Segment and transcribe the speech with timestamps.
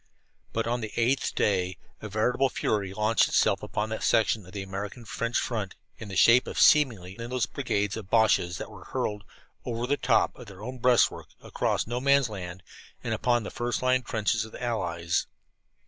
[0.51, 4.63] But on the eighth day a veritable fury launched itself upon that section of the
[4.63, 9.23] American French front, in the shape of seemingly endless brigades of Boches that were hurled
[9.63, 12.63] "over the top" of their own breastworks, across No Man's Land,
[13.03, 15.27] and upon the first line trenches of the Allies.